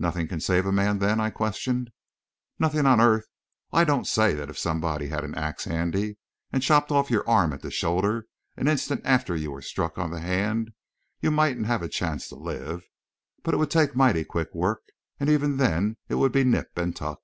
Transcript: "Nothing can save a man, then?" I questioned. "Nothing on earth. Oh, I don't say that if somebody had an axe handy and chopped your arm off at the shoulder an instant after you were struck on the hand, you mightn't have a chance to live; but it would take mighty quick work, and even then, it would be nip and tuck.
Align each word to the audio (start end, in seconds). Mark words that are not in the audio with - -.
"Nothing 0.00 0.26
can 0.26 0.40
save 0.40 0.66
a 0.66 0.72
man, 0.72 0.98
then?" 0.98 1.20
I 1.20 1.30
questioned. 1.30 1.92
"Nothing 2.58 2.86
on 2.86 3.00
earth. 3.00 3.26
Oh, 3.72 3.78
I 3.78 3.84
don't 3.84 4.04
say 4.04 4.34
that 4.34 4.50
if 4.50 4.58
somebody 4.58 5.10
had 5.10 5.22
an 5.22 5.36
axe 5.36 5.64
handy 5.64 6.18
and 6.52 6.60
chopped 6.60 6.90
your 7.08 7.28
arm 7.28 7.52
off 7.52 7.58
at 7.58 7.62
the 7.62 7.70
shoulder 7.70 8.26
an 8.56 8.66
instant 8.66 9.00
after 9.04 9.36
you 9.36 9.52
were 9.52 9.62
struck 9.62 9.96
on 9.96 10.10
the 10.10 10.18
hand, 10.18 10.72
you 11.20 11.30
mightn't 11.30 11.66
have 11.66 11.82
a 11.82 11.88
chance 11.88 12.26
to 12.30 12.34
live; 12.34 12.82
but 13.44 13.54
it 13.54 13.58
would 13.58 13.70
take 13.70 13.94
mighty 13.94 14.24
quick 14.24 14.52
work, 14.56 14.82
and 15.20 15.30
even 15.30 15.56
then, 15.56 15.98
it 16.08 16.16
would 16.16 16.32
be 16.32 16.42
nip 16.42 16.72
and 16.76 16.96
tuck. 16.96 17.20